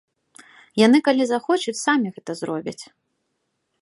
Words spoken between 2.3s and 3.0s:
зробяць.